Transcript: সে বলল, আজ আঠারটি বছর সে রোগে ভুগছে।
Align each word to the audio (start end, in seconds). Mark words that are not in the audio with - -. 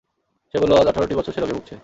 সে 0.53 0.57
বলল, 0.59 0.71
আজ 0.73 0.87
আঠারটি 0.87 1.15
বছর 1.15 1.31
সে 1.33 1.41
রোগে 1.41 1.53
ভুগছে। 1.53 1.75